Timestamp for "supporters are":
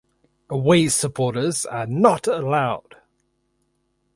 0.87-1.85